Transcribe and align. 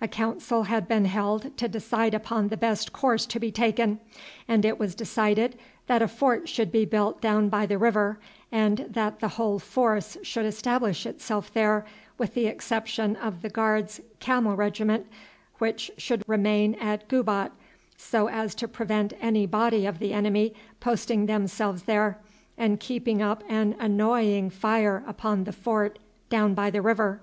A 0.00 0.08
council 0.08 0.64
had 0.64 0.88
been 0.88 1.04
held 1.04 1.56
to 1.56 1.68
decide 1.68 2.12
upon 2.12 2.48
the 2.48 2.56
best 2.56 2.92
course 2.92 3.26
to 3.26 3.38
be 3.38 3.52
taken, 3.52 4.00
and 4.48 4.64
it 4.64 4.76
was 4.76 4.96
decided 4.96 5.56
that 5.86 6.02
a 6.02 6.08
fort 6.08 6.48
should 6.48 6.72
be 6.72 6.84
built 6.84 7.20
down 7.20 7.48
by 7.48 7.64
the 7.64 7.78
river, 7.78 8.18
and 8.50 8.78
that 8.90 9.20
the 9.20 9.28
whole 9.28 9.60
force 9.60 10.18
should 10.24 10.44
establish 10.46 11.06
itself 11.06 11.52
there 11.54 11.86
with 12.18 12.34
the 12.34 12.48
exception 12.48 13.14
of 13.14 13.40
the 13.40 13.48
Guards' 13.48 14.00
Camel 14.18 14.56
Regiment, 14.56 15.06
which 15.58 15.92
should 15.96 16.24
remain 16.26 16.74
at 16.80 17.06
Gubat 17.06 17.52
so 17.96 18.28
as 18.28 18.56
to 18.56 18.66
prevent 18.66 19.12
any 19.20 19.46
body 19.46 19.86
of 19.86 20.00
the 20.00 20.12
enemy 20.12 20.54
posting 20.80 21.26
themselves 21.26 21.84
there 21.84 22.18
and 22.56 22.80
keeping 22.80 23.22
up 23.22 23.44
an 23.48 23.76
annoying 23.78 24.50
fire 24.50 25.04
upon 25.06 25.44
the 25.44 25.52
fort 25.52 26.00
down 26.30 26.52
by 26.52 26.68
the 26.68 26.82
river. 26.82 27.20